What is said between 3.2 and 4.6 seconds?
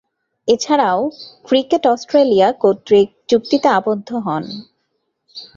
চুক্তিতে আবদ্ধ হন।